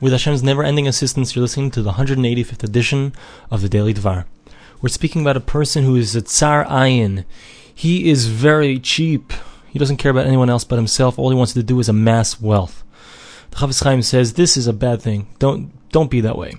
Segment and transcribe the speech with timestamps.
[0.00, 3.12] With Hashem's never-ending assistance, you're listening to the 185th edition
[3.50, 4.24] of the Daily Dvar.
[4.80, 7.26] We're speaking about a person who is a tsar ayin.
[7.74, 9.30] He is very cheap.
[9.68, 11.18] He doesn't care about anyone else but himself.
[11.18, 12.82] All he wants to do is amass wealth.
[13.50, 15.26] The Chafetz Chaim says this is a bad thing.
[15.38, 16.54] Don't don't be that way.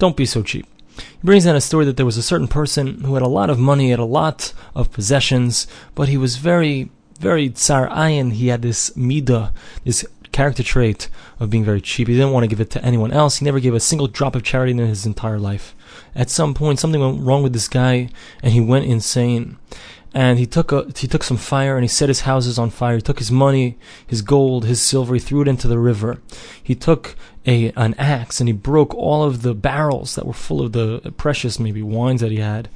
[0.00, 0.66] Don't be so cheap.
[0.96, 3.50] He brings down a story that there was a certain person who had a lot
[3.50, 8.32] of money, had a lot of possessions, but he was very, very tsar ayin.
[8.32, 9.52] He had this midah,
[9.84, 11.08] this character trait
[11.38, 12.08] of being very cheap.
[12.08, 13.38] He didn't want to give it to anyone else.
[13.38, 15.74] He never gave a single drop of charity in his entire life.
[16.14, 18.08] At some point, something went wrong with this guy,
[18.42, 19.58] and he went insane.
[20.12, 22.96] And he took a, he took some fire and he set his houses on fire.
[22.96, 26.18] He took his money, his gold, his silver, he threw it into the river.
[26.60, 27.14] He took
[27.46, 31.12] a an axe and he broke all of the barrels that were full of the
[31.16, 32.68] precious maybe wines that he had.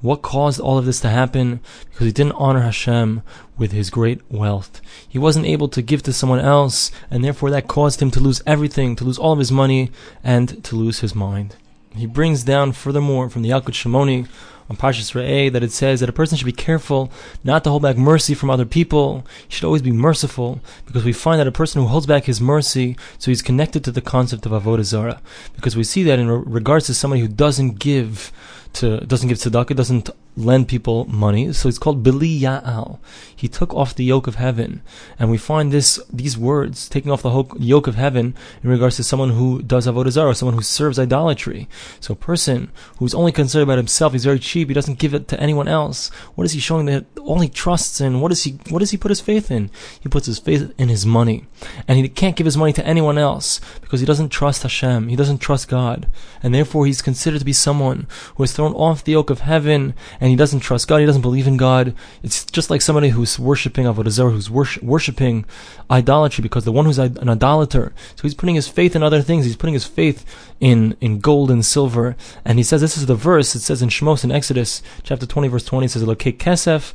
[0.00, 1.60] What caused all of this to happen?
[1.90, 3.22] Because he didn't honor Hashem
[3.58, 4.80] with his great wealth.
[5.06, 8.42] He wasn't able to give to someone else, and therefore that caused him to lose
[8.46, 9.90] everything, to lose all of his money,
[10.24, 11.56] and to lose his mind.
[11.94, 14.28] He brings down furthermore from the Yalkut Shimoni
[14.68, 17.10] on Parshas Re'eh that it says that a person should be careful
[17.42, 19.26] not to hold back mercy from other people.
[19.48, 22.40] He should always be merciful because we find that a person who holds back his
[22.40, 25.20] mercy, so he's connected to the concept of avodah zarah.
[25.56, 28.30] Because we see that in regards to somebody who doesn't give
[28.74, 31.52] to doesn't give tzedakah, doesn't lend people money.
[31.52, 32.98] So it's called Bili Ya'al.
[33.34, 34.82] He took off the yoke of heaven.
[35.18, 39.04] And we find this these words, taking off the yoke of heaven, in regards to
[39.04, 41.68] someone who does Avodah Zarah, someone who serves idolatry.
[42.00, 45.28] So a person who's only concerned about himself, he's very cheap, he doesn't give it
[45.28, 46.08] to anyone else.
[46.34, 48.20] What is he showing that all he trusts in?
[48.20, 49.70] What is he what does he put his faith in?
[50.00, 51.46] He puts his faith in his money.
[51.86, 55.08] And he can't give his money to anyone else because he doesn't trust Hashem.
[55.08, 56.08] He doesn't trust God.
[56.42, 58.06] And therefore he's considered to be someone
[58.36, 61.22] who has thrown off the yoke of heaven and he doesn't trust God, he doesn't
[61.22, 61.94] believe in God.
[62.22, 65.44] It's just like somebody who's worshipping Avodah who's worship, worshipping
[65.90, 69.44] idolatry, because the one who's an idolater, so he's putting his faith in other things.
[69.44, 70.24] He's putting his faith
[70.60, 72.16] in, in gold and silver.
[72.44, 75.48] And he says, this is the verse, it says in Shmos in Exodus, chapter 20,
[75.48, 76.92] verse 20, it says, Elokei kesef,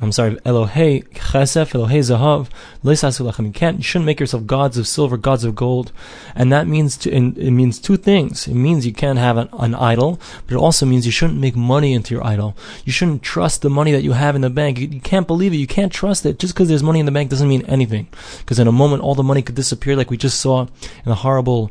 [0.00, 5.16] I'm sorry, Elohei chesef, Elohei zahav, you can't, you shouldn't make yourself gods of silver,
[5.16, 5.92] gods of gold.
[6.34, 8.46] And that means, to, it means two things.
[8.46, 11.56] It means you can't have an, an idol, but it also means you shouldn't make
[11.56, 12.43] money into your idol.
[12.84, 14.78] You shouldn't trust the money that you have in the bank.
[14.78, 15.56] You, you can't believe it.
[15.56, 16.38] You can't trust it.
[16.38, 18.08] Just because there's money in the bank doesn't mean anything.
[18.38, 20.68] Because in a moment, all the money could disappear, like we just saw in
[21.06, 21.70] the horrible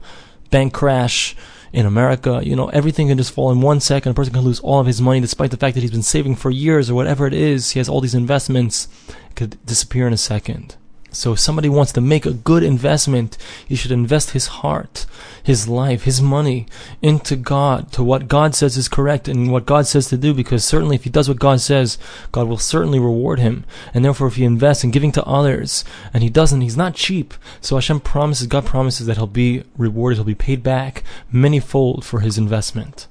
[0.50, 1.36] bank crash
[1.74, 2.42] in America.
[2.44, 4.12] You know, everything can just fall in one second.
[4.12, 6.36] A person can lose all of his money despite the fact that he's been saving
[6.36, 7.72] for years or whatever it is.
[7.72, 8.88] He has all these investments.
[9.30, 10.78] It could disappear in a second.
[11.16, 13.38] So if somebody wants to make a good investment,
[13.68, 15.06] he should invest his heart,
[15.42, 16.66] his life, his money
[17.02, 20.64] into God, to what God says is correct and what God says to do, because
[20.64, 21.98] certainly if he does what God says,
[22.32, 23.64] God will certainly reward him.
[23.94, 27.34] And therefore if he invests in giving to others, and he doesn't, he's not cheap.
[27.62, 32.04] So Hashem promises, God promises that he'll be rewarded, he'll be paid back many fold
[32.06, 33.08] for his investment.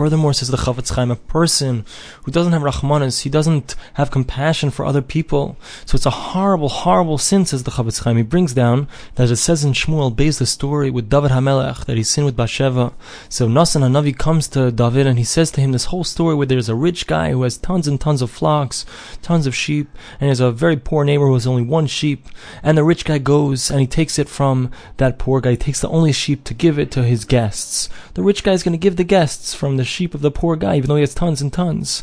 [0.00, 1.84] Furthermore, says the Chafetz Chaim, a person
[2.24, 5.58] who doesn't have rachmanis, he doesn't have compassion for other people.
[5.84, 8.16] So it's a horrible, horrible sin, says the Chafetz Chaim.
[8.16, 11.98] He brings down that it says in Shmuel, based the story with David Hamelech, that
[11.98, 12.94] he sinned with Bathsheba.
[13.28, 16.46] So Nasan Hanavi comes to David and he says to him this whole story where
[16.46, 18.86] there's a rich guy who has tons and tons of flocks,
[19.20, 22.26] tons of sheep, and he has a very poor neighbor who has only one sheep.
[22.62, 25.50] And the rich guy goes and he takes it from that poor guy.
[25.50, 27.90] He takes the only sheep to give it to his guests.
[28.14, 30.56] The rich guy is going to give the guests from the sheep of the poor
[30.56, 32.02] guy, even though he has tons and tons.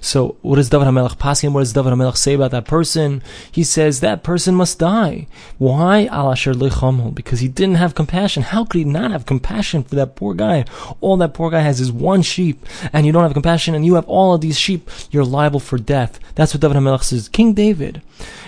[0.00, 1.52] So, what does David HaMelech Paskin?
[1.52, 3.22] What does David HaMelech say about that person?
[3.50, 5.26] He says that person must die.
[5.58, 6.08] Why?
[7.14, 8.42] Because he didn't have compassion.
[8.42, 10.64] How could he not have compassion for that poor guy?
[11.00, 13.94] All that poor guy has is one sheep, and you don't have compassion, and you
[13.94, 14.90] have all of these sheep.
[15.10, 16.20] You're liable for death.
[16.34, 17.28] That's what David HaMelech says.
[17.28, 18.02] King David.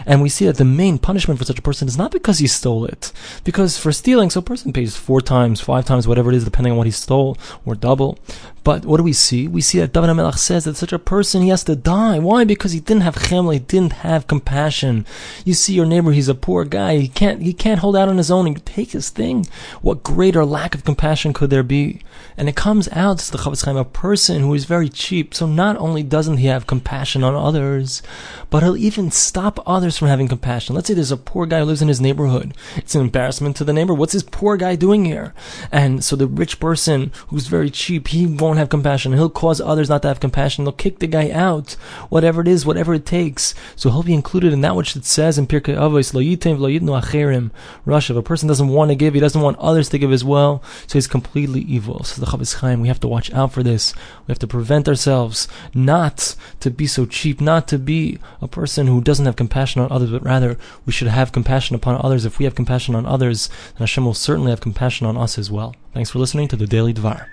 [0.07, 2.47] And we see that the main punishment for such a person is not because he
[2.47, 3.13] stole it.
[3.45, 6.73] Because for stealing, so a person pays four times, five times, whatever it is, depending
[6.73, 8.19] on what he stole, or double.
[8.65, 9.49] But what do we see?
[9.49, 12.19] We see that David HaMelech says that such a person, he has to die.
[12.19, 12.45] Why?
[12.45, 15.07] Because he didn't have chemla, he didn't have compassion.
[15.45, 18.17] You see your neighbor, he's a poor guy, he can't, he can't hold out on
[18.17, 19.47] his own and take his thing.
[19.83, 22.03] What greater lack of compassion could there be?
[22.37, 25.47] And it comes out, to the Chafetz Chaim, a person who is very cheap, so
[25.47, 28.03] not only doesn't he have compassion on others,
[28.51, 30.75] but he'll even stop others from having compassion.
[30.75, 32.55] Let's say there's a poor guy who lives in his neighborhood.
[32.77, 33.95] It's an embarrassment to the neighbor.
[33.95, 35.35] What's this poor guy doing here?
[35.71, 39.13] And so the rich person who's very cheap, he won't have compassion.
[39.13, 40.65] He'll cause others not to have compassion.
[40.65, 41.73] They'll kick the guy out.
[42.09, 43.55] Whatever it is, whatever it takes.
[43.77, 46.79] So he'll be included in that which it says in Pirkei Avos, Lo yitem v'lo
[46.79, 47.51] yitnu acherim.
[47.87, 50.25] Rasha, if a person doesn't want to give, he doesn't want others to give as
[50.25, 52.05] well, so he's completely evil.
[52.05, 53.95] So the Chofetz Chaim, we have to watch out for this.
[54.27, 58.87] We have to prevent ourselves not to be so cheap, not to be a person
[58.87, 60.57] who doesn't have compassion on others, but rather
[60.87, 62.25] we should have compassion upon others.
[62.25, 65.51] If we have compassion on others, then Hashem will certainly have compassion on us as
[65.51, 65.75] well.
[65.93, 67.27] Thanks for listening to the Daily Dvar.